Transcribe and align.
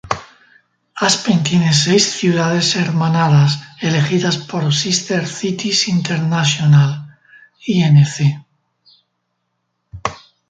Aspen 0.95 1.43
tiene 1.43 1.71
seis 1.75 2.13
ciudades 2.13 2.75
hermanadas, 2.75 3.59
elegidas 3.81 4.39
por 4.39 4.73
Sister 4.73 5.27
Cities 5.27 5.87
International, 5.89 7.19
Inc. 7.67 8.41